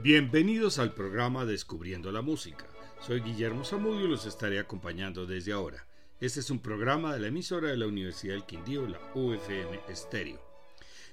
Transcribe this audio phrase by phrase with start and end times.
[0.00, 2.68] Bienvenidos al programa Descubriendo la Música.
[3.00, 5.88] Soy Guillermo Zamudio y los estaré acompañando desde ahora.
[6.20, 10.40] Este es un programa de la emisora de la Universidad del Quindío, la UFM Estéreo.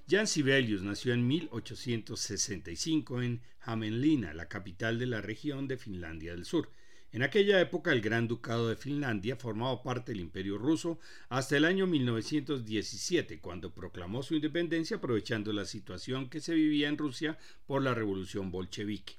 [0.08, 6.46] Jan Sibelius nació en 1865 en Hämeenlinna, la capital de la región de Finlandia del
[6.46, 6.70] Sur.
[7.12, 11.64] En aquella época el Gran Ducado de Finlandia formaba parte del Imperio ruso hasta el
[11.64, 17.38] año 1917, cuando proclamó su independencia aprovechando la situación que se vivía en Rusia
[17.68, 19.16] por la revolución bolchevique.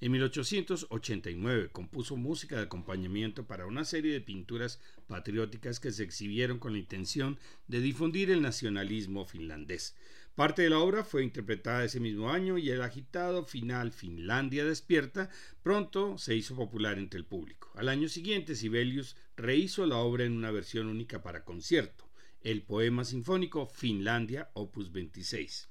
[0.00, 6.58] En 1889 compuso música de acompañamiento para una serie de pinturas patrióticas que se exhibieron
[6.58, 9.94] con la intención de difundir el nacionalismo finlandés.
[10.34, 15.30] Parte de la obra fue interpretada ese mismo año y el agitado final Finlandia despierta
[15.62, 17.70] pronto se hizo popular entre el público.
[17.76, 23.04] Al año siguiente Sibelius rehizo la obra en una versión única para concierto, el poema
[23.04, 25.68] sinfónico Finlandia opus 26.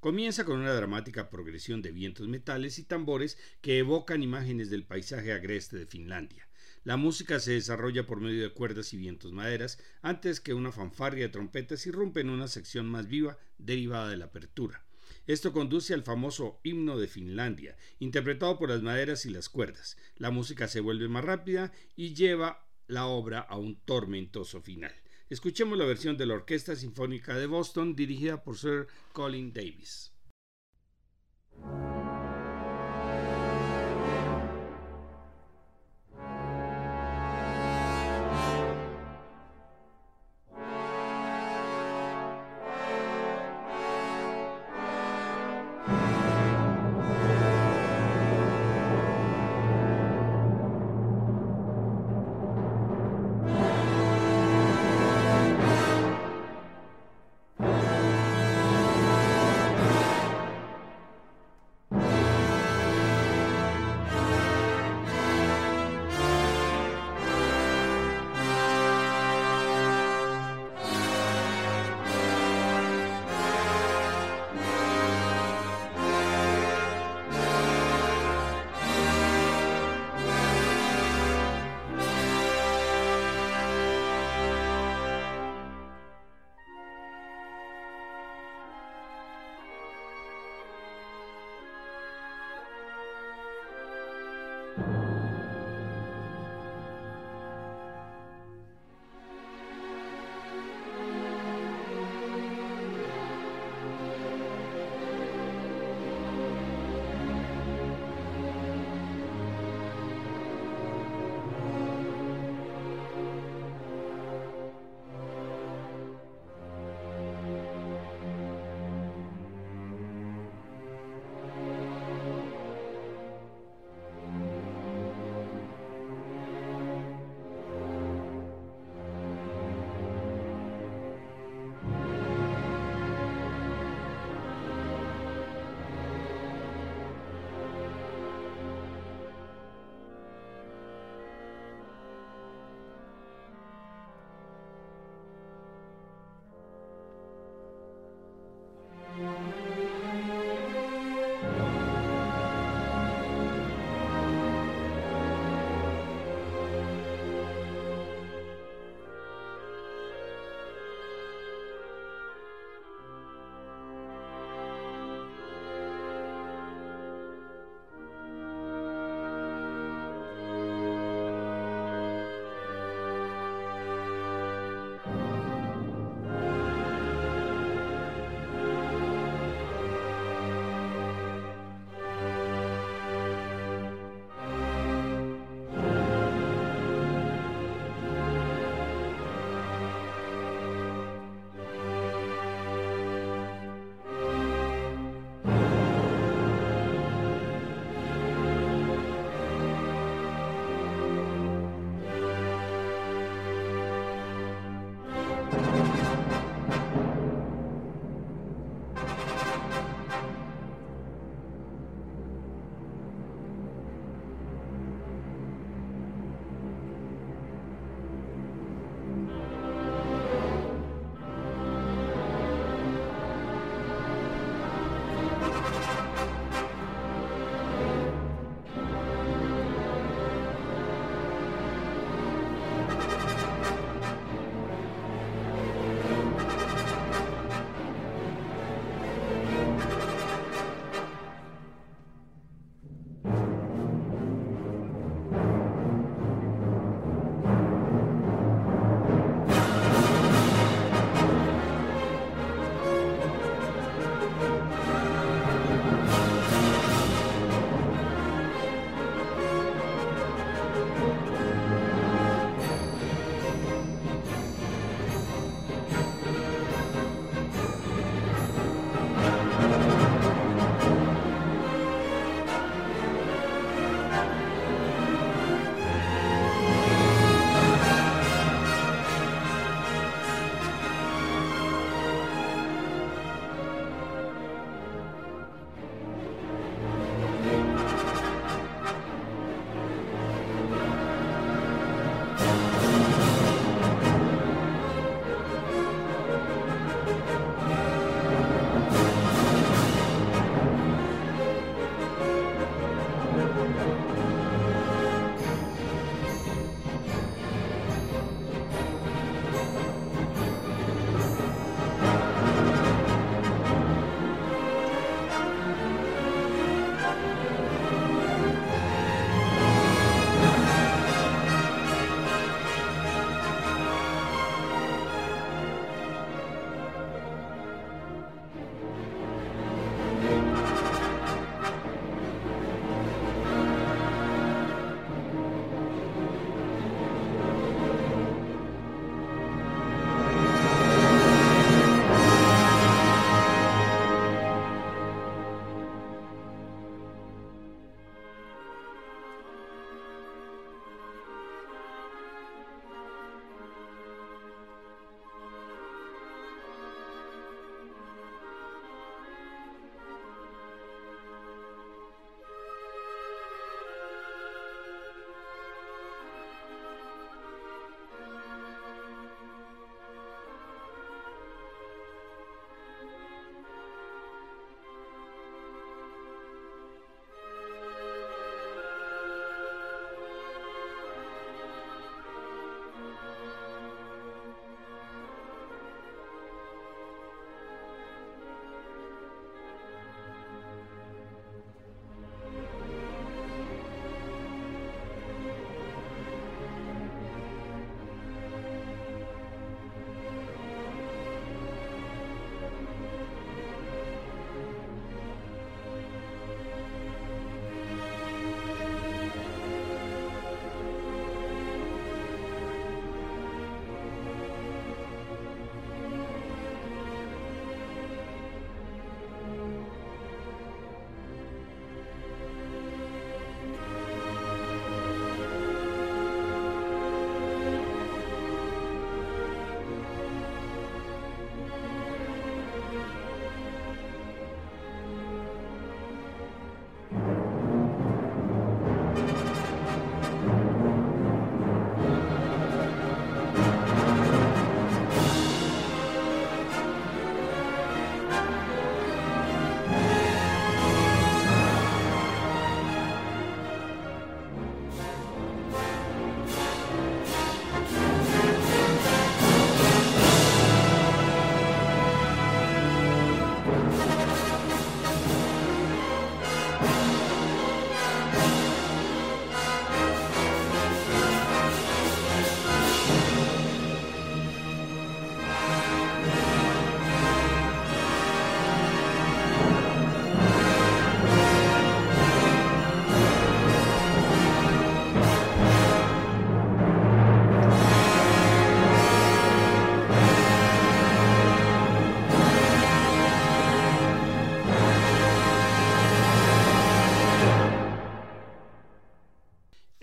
[0.00, 5.32] Comienza con una dramática progresión de vientos metales y tambores que evocan imágenes del paisaje
[5.32, 6.48] agreste de Finlandia.
[6.84, 11.26] La música se desarrolla por medio de cuerdas y vientos maderas, antes que una fanfarria
[11.26, 14.84] de trompetas irrumpe en una sección más viva derivada de la apertura.
[15.28, 19.96] Esto conduce al famoso himno de Finlandia, interpretado por las maderas y las cuerdas.
[20.16, 24.92] La música se vuelve más rápida y lleva la obra a un tormentoso final.
[25.30, 30.12] Escuchemos la versión de la Orquesta Sinfónica de Boston dirigida por Sir Colin Davis.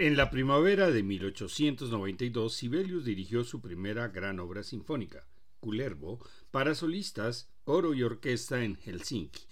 [0.10, 5.28] En la primavera de 1892, Sibelius dirigió su primera gran obra sinfónica,
[5.60, 6.18] Culervo,
[6.50, 9.44] para solistas, coro y orquesta en Helsinki.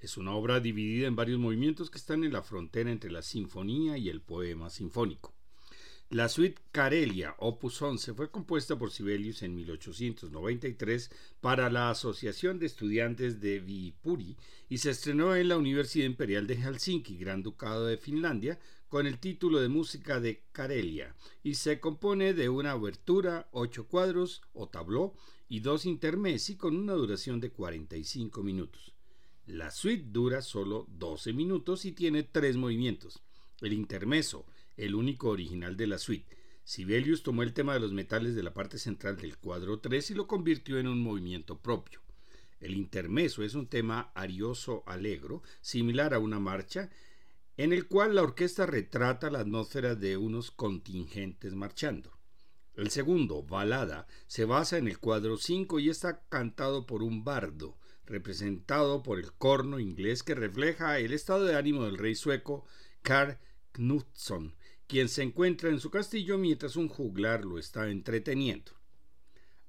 [0.00, 3.98] Es una obra dividida en varios movimientos que están en la frontera entre la sinfonía
[3.98, 5.34] y el poema sinfónico.
[6.08, 12.66] La suite Carelia, opus 11, fue compuesta por Sibelius en 1893 para la Asociación de
[12.66, 14.36] Estudiantes de Viipuri
[14.68, 19.18] y se estrenó en la Universidad Imperial de Helsinki, Gran Ducado de Finlandia, con el
[19.18, 25.14] título de música de Carelia y se compone de una abertura, ocho cuadros o tabló
[25.48, 28.92] y dos intermessi con una duración de 45 minutos.
[29.46, 33.22] La suite dura solo 12 minutos y tiene tres movimientos.
[33.60, 36.36] El intermeso, el único original de la suite.
[36.64, 40.14] Sibelius tomó el tema de los metales de la parte central del cuadro 3 y
[40.14, 42.00] lo convirtió en un movimiento propio.
[42.58, 46.90] El intermeso es un tema arioso alegro, similar a una marcha,
[47.56, 52.12] en el cual la orquesta retrata la atmósfera de unos contingentes marchando.
[52.74, 57.78] El segundo, balada, se basa en el cuadro 5 y está cantado por un bardo,
[58.04, 62.66] representado por el corno inglés que refleja el estado de ánimo del rey sueco
[63.00, 63.38] Karl
[63.72, 64.54] Knutsson,
[64.86, 68.72] quien se encuentra en su castillo mientras un juglar lo está entreteniendo.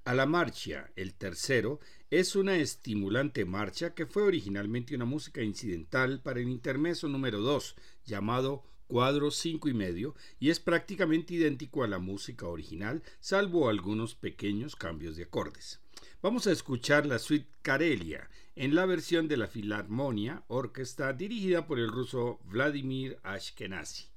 [0.03, 1.79] A la marcha, el tercero,
[2.10, 7.76] es una estimulante marcha que fue originalmente una música incidental para el intermeso número 2,
[8.06, 14.16] llamado cuadro cinco y medio, y es prácticamente idéntico a la música original, salvo algunos
[14.16, 15.82] pequeños cambios de acordes.
[16.22, 21.78] Vamos a escuchar la suite Karelia en la versión de la Filarmonia Orquesta dirigida por
[21.78, 24.17] el ruso Vladimir Ashkenazi.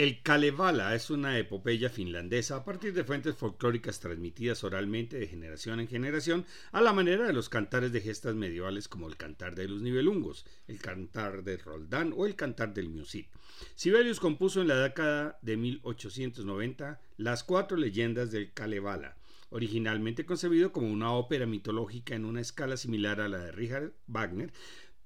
[0.00, 5.78] El Kalevala es una epopeya finlandesa a partir de fuentes folclóricas transmitidas oralmente de generación
[5.78, 9.68] en generación a la manera de los cantares de gestas medievales como el cantar de
[9.68, 13.26] los nivelungos, el cantar de Roldán o el cantar del Musit.
[13.74, 19.18] Sibelius compuso en la década de 1890 las cuatro leyendas del Kalevala,
[19.50, 24.50] originalmente concebido como una ópera mitológica en una escala similar a la de Richard Wagner,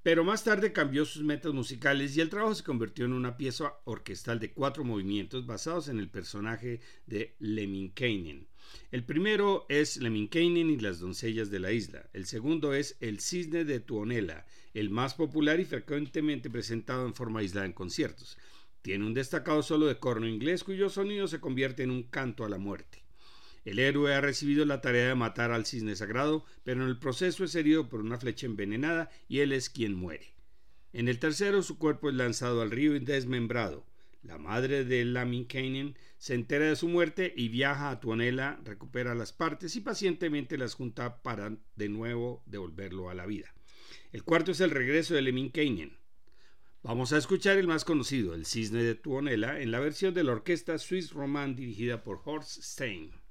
[0.05, 3.73] pero más tarde cambió sus metas musicales y el trabajo se convirtió en una pieza
[3.85, 8.47] orquestal de cuatro movimientos basados en el personaje de Lemminkainen.
[8.90, 12.11] El primero es Lemminkainen y las doncellas de la isla.
[12.12, 17.40] El segundo es El cisne de Tuonela, el más popular y frecuentemente presentado en forma
[17.40, 18.37] aislada en conciertos.
[18.83, 22.51] Tiene un destacado solo de corno inglés cuyo sonido se convierte en un canto a
[22.51, 23.04] la muerte.
[23.64, 27.44] El héroe ha recibido la tarea de matar al cisne sagrado, pero en el proceso
[27.44, 30.35] es herido por una flecha envenenada y él es quien muere.
[30.92, 33.87] En el tercero su cuerpo es lanzado al río y desmembrado.
[34.22, 39.33] La madre de Lamminkainen se entera de su muerte y viaja a Tuonela, recupera las
[39.33, 43.55] partes y pacientemente las junta para de nuevo devolverlo a la vida.
[44.12, 45.98] El cuarto es el regreso de Lemminkainen.
[46.83, 50.33] Vamos a escuchar el más conocido, el cisne de Tuonela, en la versión de la
[50.33, 53.23] orquesta Swiss Roman dirigida por Horst Stein.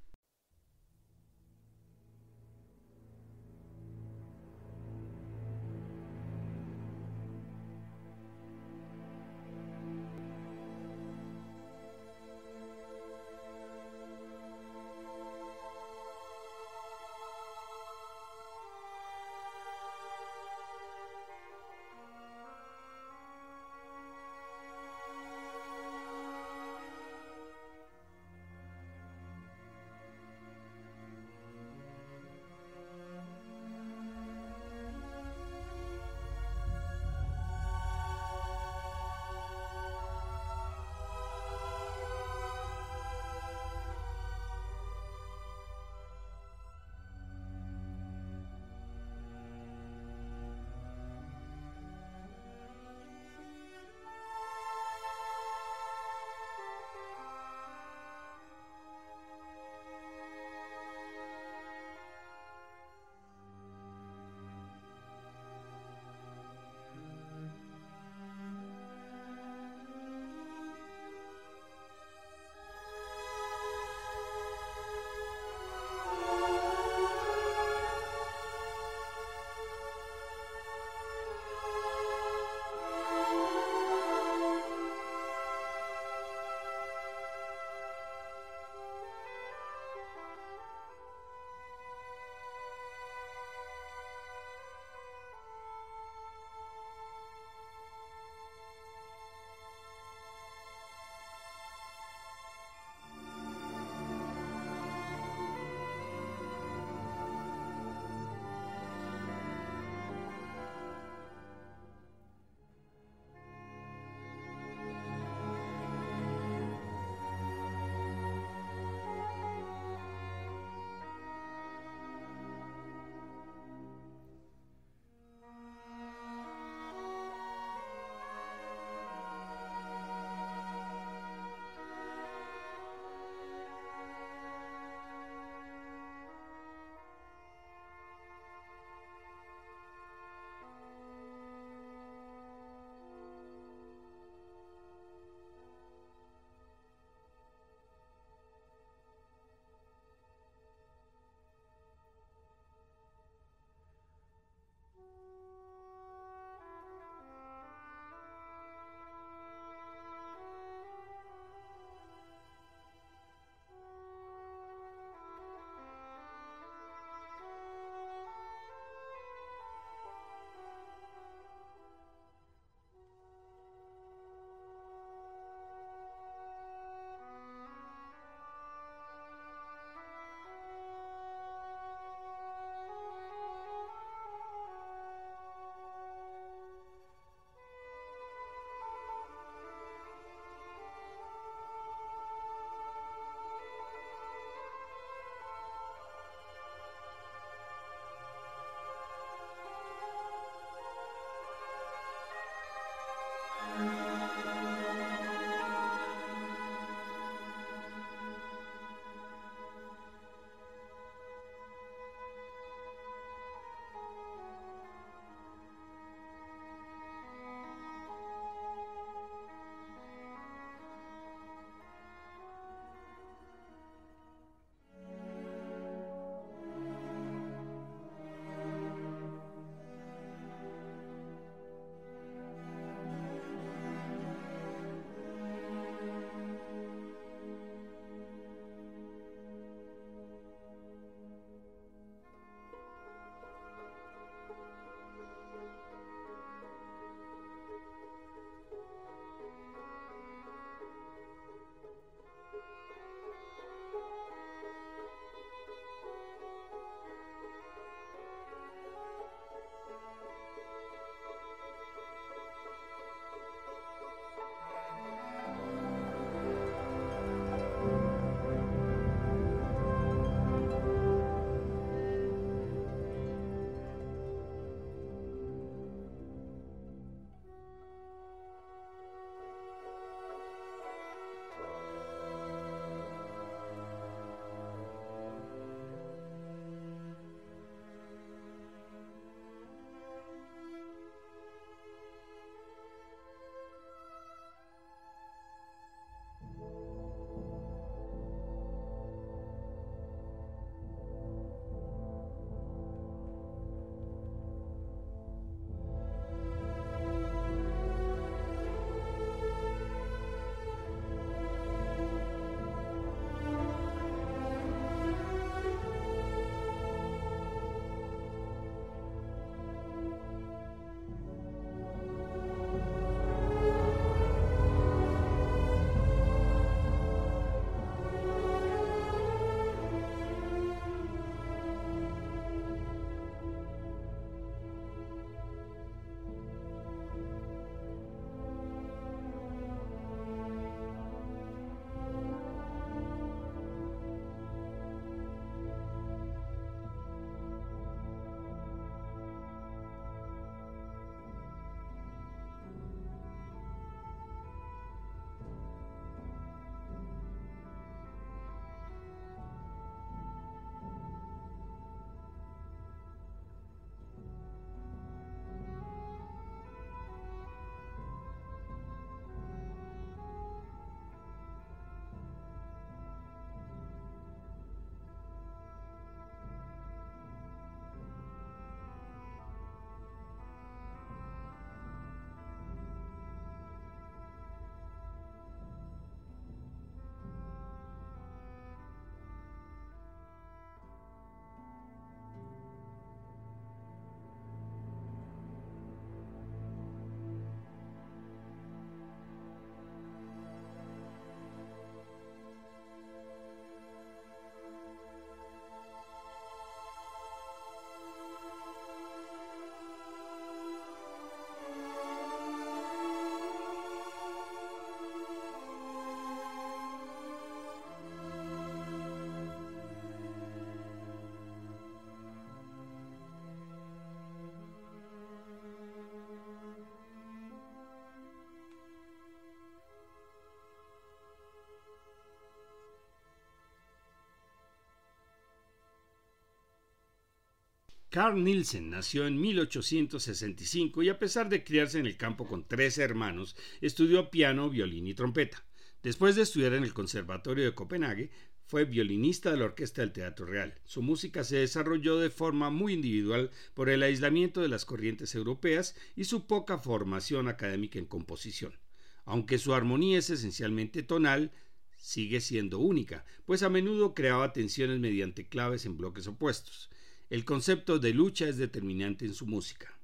[438.14, 443.00] Carl Nielsen nació en 1865 y a pesar de criarse en el campo con tres
[443.00, 445.66] hermanos, estudió piano, violín y trompeta.
[446.04, 448.30] Después de estudiar en el Conservatorio de Copenhague,
[448.68, 450.80] fue violinista de la Orquesta del Teatro Real.
[450.86, 455.96] Su música se desarrolló de forma muy individual por el aislamiento de las corrientes europeas
[456.16, 458.78] y su poca formación académica en composición.
[459.26, 461.52] Aunque su armonía es esencialmente tonal,
[461.98, 466.92] sigue siendo única, pues a menudo creaba tensiones mediante claves en bloques opuestos.
[467.34, 469.98] El concepto de lucha es determinante en su música.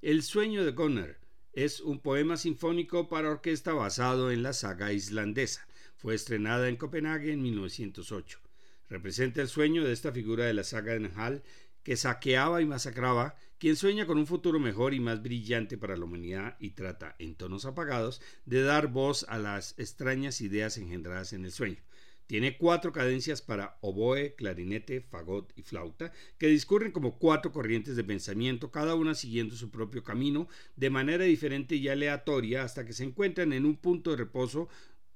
[0.00, 1.18] El sueño de Gunnar
[1.52, 5.68] es un poema sinfónico para orquesta basado en la saga islandesa.
[5.96, 8.40] Fue estrenada en Copenhague en 1908.
[8.88, 11.42] Representa el sueño de esta figura de la saga de Nahal
[11.82, 16.06] que saqueaba y masacraba, quien sueña con un futuro mejor y más brillante para la
[16.06, 21.44] humanidad y trata, en tonos apagados, de dar voz a las extrañas ideas engendradas en
[21.44, 21.85] el sueño.
[22.26, 28.02] Tiene cuatro cadencias para oboe, clarinete, fagot y flauta, que discurren como cuatro corrientes de
[28.02, 33.04] pensamiento, cada una siguiendo su propio camino, de manera diferente y aleatoria, hasta que se
[33.04, 34.68] encuentran en un punto de reposo,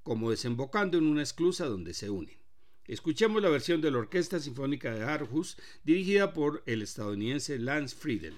[0.05, 2.37] como desembocando en una esclusa donde se unen.
[2.87, 8.35] Escuchemos la versión de la Orquesta Sinfónica de Aarhus, dirigida por el estadounidense Lance Friedel.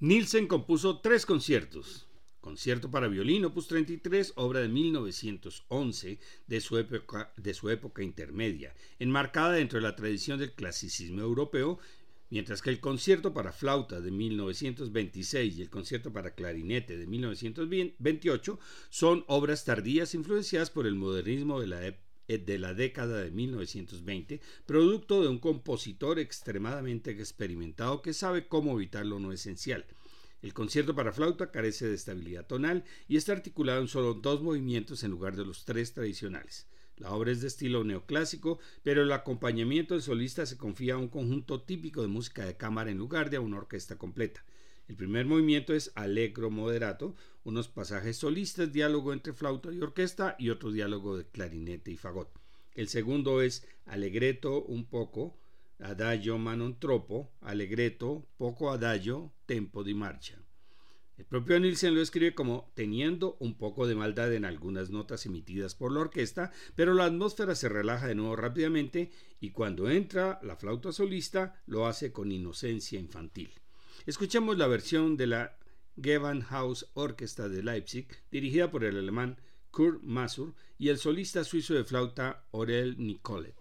[0.00, 2.08] Nielsen compuso tres conciertos.
[2.40, 6.18] Concierto para violín, opus 33, obra de 1911
[6.48, 7.32] de su, época,
[7.70, 11.78] época intermedia, enmarcada dentro de la tradición del clasicismo europeo,
[12.28, 18.58] mientras que el concierto para flauta de 1926 y el concierto para clarinete de 1928
[18.90, 21.94] son obras tardías influenciadas por el modernismo de la,
[22.28, 29.04] de la década de 1920, producto de un compositor extremadamente experimentado que sabe cómo evitar
[29.04, 29.84] lo no esencial.
[30.42, 35.02] El concierto para flauta carece de estabilidad tonal y está articulado en solo dos movimientos
[35.02, 36.66] en lugar de los tres tradicionales.
[36.96, 41.08] La obra es de estilo neoclásico, pero el acompañamiento del solista se confía a un
[41.08, 44.44] conjunto típico de música de cámara en lugar de a una orquesta completa.
[44.86, 50.50] El primer movimiento es allegro moderato, unos pasajes solistas, diálogo entre flauta y orquesta y
[50.50, 52.30] otro diálogo de clarinete y fagot.
[52.74, 55.38] El segundo es allegretto un poco,
[55.78, 60.36] adagio ma non troppo, allegretto, poco adagio, tempo di marcha.
[61.16, 65.74] El propio Nielsen lo escribe como teniendo un poco de maldad en algunas notas emitidas
[65.76, 70.56] por la orquesta, pero la atmósfera se relaja de nuevo rápidamente y cuando entra la
[70.56, 73.52] flauta solista lo hace con inocencia infantil.
[74.06, 75.56] Escuchemos la versión de la
[75.96, 79.40] Gewandhaus Orquesta de Leipzig, dirigida por el alemán
[79.70, 83.54] Kurt Masur y el solista suizo de flauta Aurel Nicolet.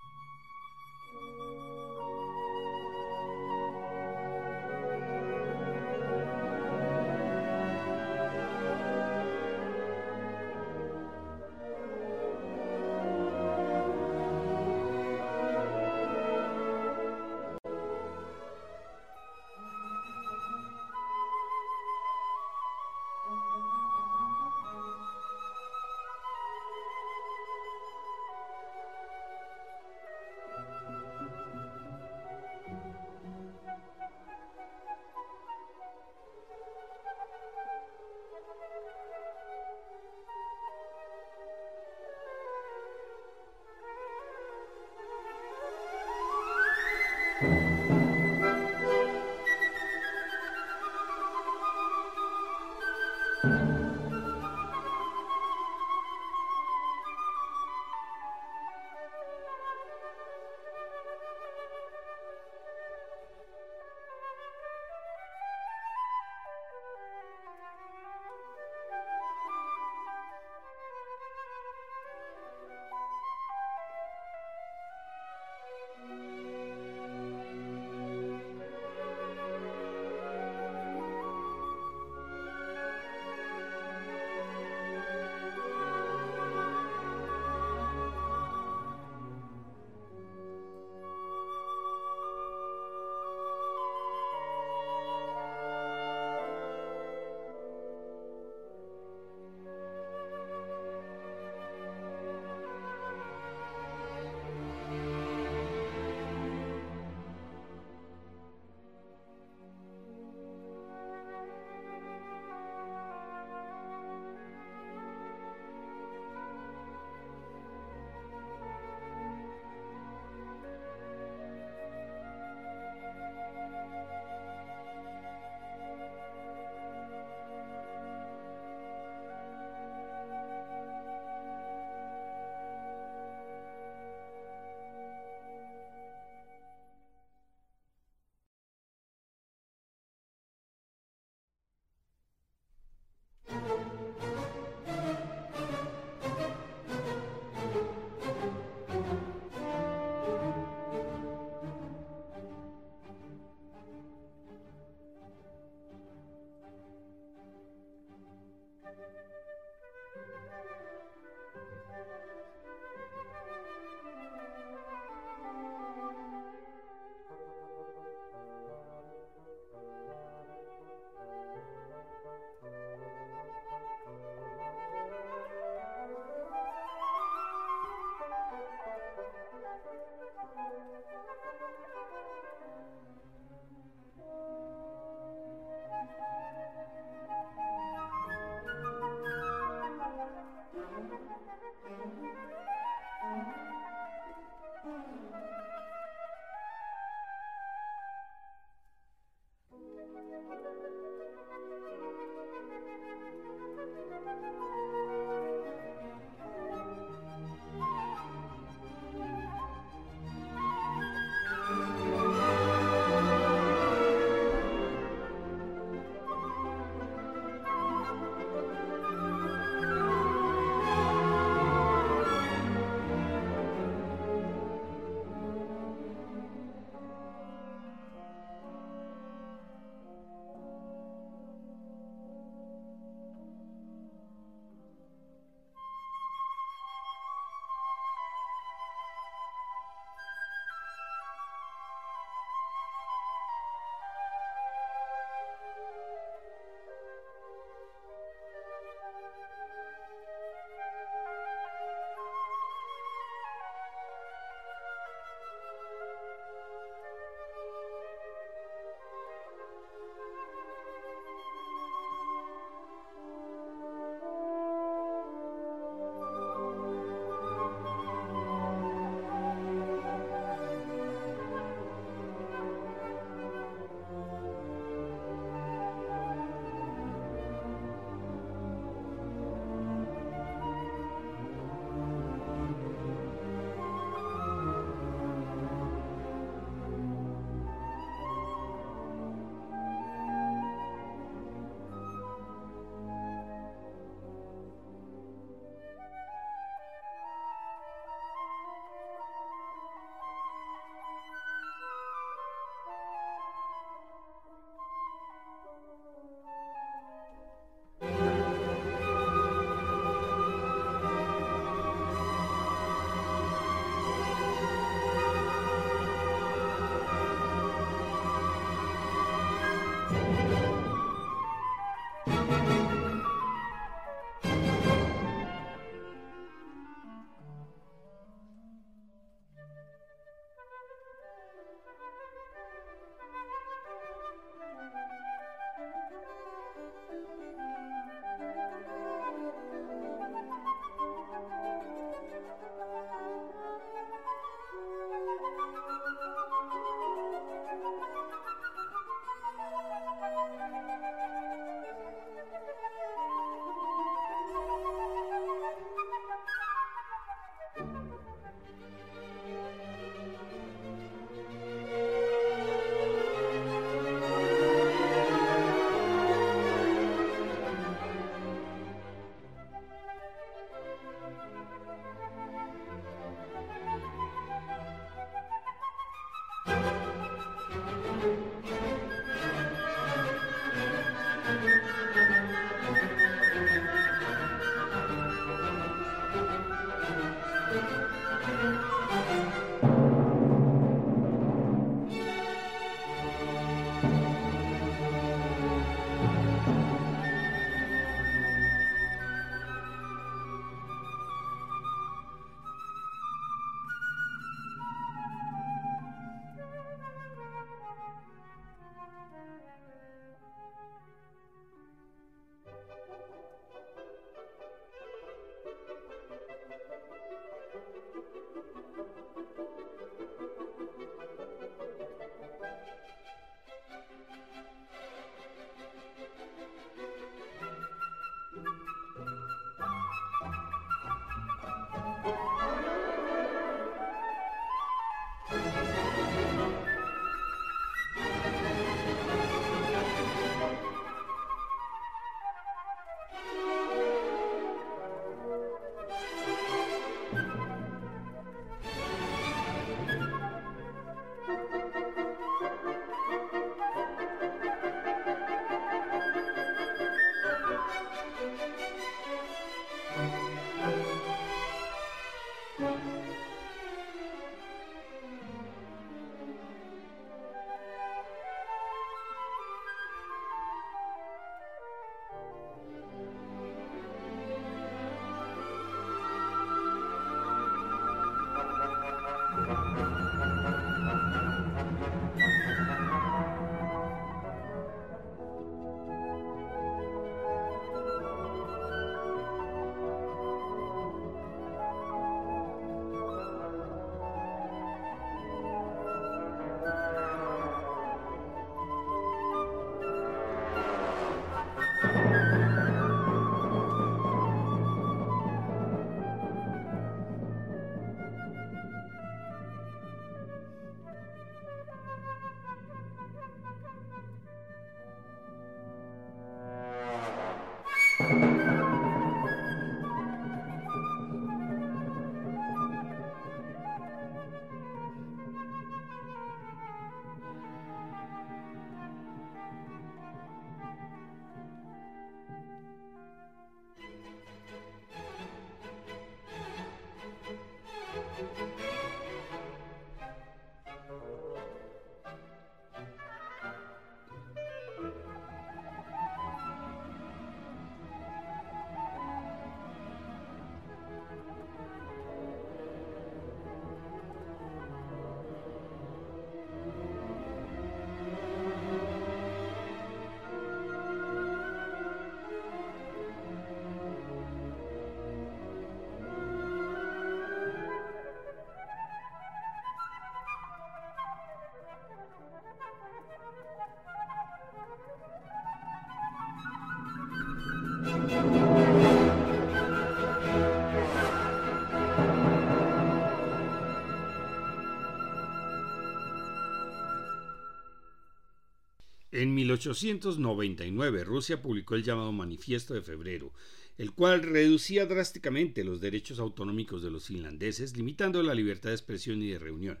[589.32, 593.52] En 1899 Rusia publicó el llamado Manifiesto de Febrero,
[593.96, 599.40] el cual reducía drásticamente los derechos autonómicos de los finlandeses, limitando la libertad de expresión
[599.40, 600.00] y de reunión.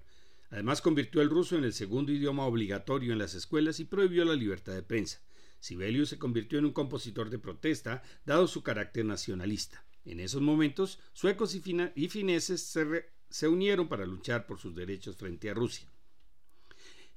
[0.50, 4.34] Además, convirtió el ruso en el segundo idioma obligatorio en las escuelas y prohibió la
[4.34, 5.20] libertad de prensa.
[5.60, 9.84] Sibelius se convirtió en un compositor de protesta, dado su carácter nacionalista.
[10.04, 15.50] En esos momentos, suecos y, fineses se, se unieron para luchar por sus derechos frente
[15.50, 15.88] a Rusia.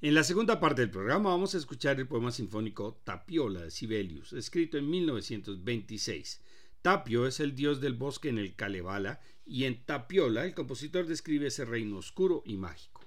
[0.04, 4.34] En la segunda parte del programa vamos a escuchar el poema sinfónico Tapiola de Sibelius,
[4.34, 6.42] escrito en 1926.
[6.82, 11.46] Tapio es el dios del bosque en el Kalevala y en Tapiola el compositor describe
[11.46, 13.00] ese reino oscuro y mágico.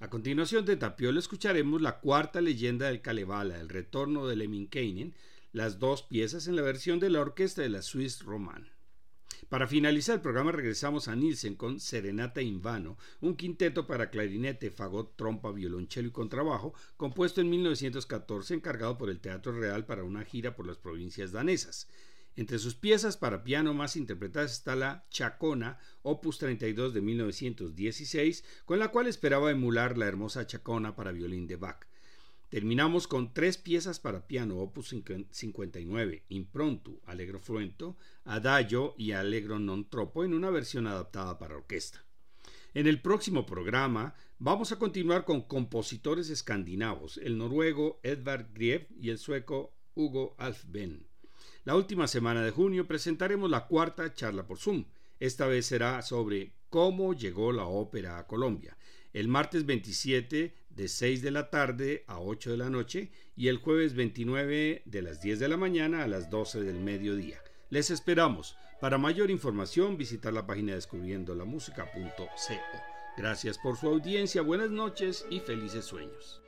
[0.00, 5.14] A continuación de Tapiola escucharemos la cuarta leyenda del Kalevala, el retorno de Lemminkainen,
[5.54, 8.68] las dos piezas en la versión de la orquesta de la Swiss Roman.
[9.48, 14.70] Para finalizar el programa regresamos a Nielsen con Serenata in Vano, un quinteto para clarinete,
[14.70, 20.24] fagot, trompa, violonchelo y contrabajo, compuesto en 1914 encargado por el Teatro Real para una
[20.24, 21.88] gira por las provincias danesas.
[22.36, 28.78] Entre sus piezas para piano más interpretadas está la Chacona, opus 32 de 1916, con
[28.78, 31.86] la cual esperaba emular la hermosa Chacona para violín de Bach.
[32.48, 34.94] Terminamos con tres piezas para piano, opus
[35.30, 42.08] 59, Impronto, Allegro Fluento, Adagio y Allegro non troppo en una versión adaptada para orquesta.
[42.72, 49.10] En el próximo programa vamos a continuar con compositores escandinavos, el noruego Edvard Grieg y
[49.10, 51.06] el sueco Hugo Alfven.
[51.64, 54.86] La última semana de junio presentaremos la cuarta charla por Zoom.
[55.20, 58.78] Esta vez será sobre cómo llegó la ópera a Colombia.
[59.12, 63.58] El martes 27 de 6 de la tarde a 8 de la noche y el
[63.58, 67.42] jueves 29 de las 10 de la mañana a las 12 del mediodía.
[67.68, 68.56] Les esperamos.
[68.80, 72.28] Para mayor información visitar la página descubriendolamusica.co.
[73.16, 76.40] Gracias por su audiencia, buenas noches y felices sueños.